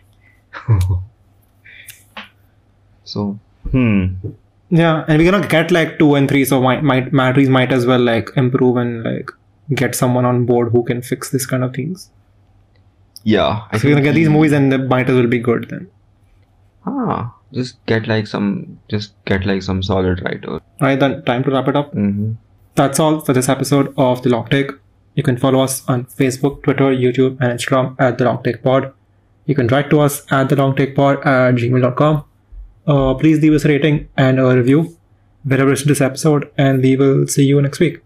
[3.03, 3.39] so,
[3.71, 4.05] hmm.
[4.69, 7.71] yeah and we're gonna get like two and three so might might Matt Reeves might
[7.77, 9.31] as well like improve and like
[9.81, 12.09] get someone on board who can fix this kind of things
[13.23, 15.39] Yeah, I so we're gonna get he- these movies and the might as well be
[15.39, 15.89] good then
[16.85, 20.59] Ah, just get like some, just get like some solid writer.
[20.81, 21.93] Alright, then time to wrap it up.
[21.93, 22.33] Mm-hmm.
[22.75, 24.71] That's all for this episode of The Long Take.
[25.15, 28.93] You can follow us on Facebook, Twitter, YouTube, and Instagram at The Long Take Pod.
[29.45, 32.23] You can write to us at The Long Take Pod at gmail.com.
[32.87, 34.97] Uh, please leave us a rating and a review
[35.43, 38.01] wherever you listen to this episode, and we will see you next week.